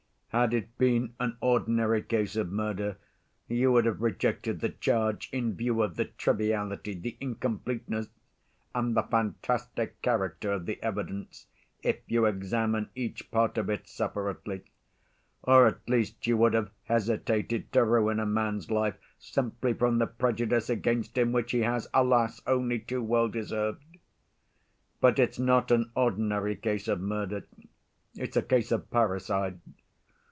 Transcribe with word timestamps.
Had 0.33 0.53
it 0.53 0.77
been 0.77 1.13
an 1.19 1.35
ordinary 1.41 2.01
case 2.01 2.37
of 2.37 2.49
murder 2.53 2.95
you 3.49 3.69
would 3.73 3.83
have 3.83 3.99
rejected 4.01 4.61
the 4.61 4.69
charge 4.69 5.27
in 5.33 5.55
view 5.55 5.81
of 5.83 5.97
the 5.97 6.05
triviality, 6.05 6.93
the 6.93 7.17
incompleteness, 7.19 8.07
and 8.73 8.95
the 8.95 9.03
fantastic 9.03 10.01
character 10.01 10.53
of 10.53 10.67
the 10.67 10.81
evidence, 10.81 11.47
if 11.83 11.97
you 12.07 12.23
examine 12.25 12.89
each 12.95 13.29
part 13.29 13.57
of 13.57 13.69
it 13.69 13.89
separately; 13.89 14.63
or, 15.43 15.67
at 15.67 15.81
least, 15.89 16.25
you 16.25 16.37
would 16.37 16.53
have 16.53 16.71
hesitated 16.85 17.69
to 17.73 17.83
ruin 17.83 18.17
a 18.17 18.25
man's 18.25 18.71
life 18.71 18.95
simply 19.19 19.73
from 19.73 19.97
the 19.97 20.07
prejudice 20.07 20.69
against 20.69 21.17
him 21.17 21.33
which 21.33 21.51
he 21.51 21.59
has, 21.59 21.89
alas! 21.93 22.41
only 22.47 22.79
too 22.79 23.03
well 23.03 23.27
deserved. 23.27 23.83
But 25.01 25.19
it's 25.19 25.39
not 25.39 25.71
an 25.71 25.91
ordinary 25.93 26.55
case 26.55 26.87
of 26.87 27.01
murder, 27.01 27.45
it's 28.15 28.37
a 28.37 28.41
case 28.41 28.71
of 28.71 28.89
parricide. 28.89 29.59